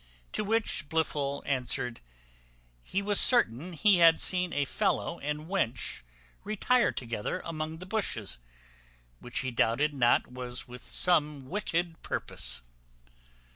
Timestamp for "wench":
5.41-6.01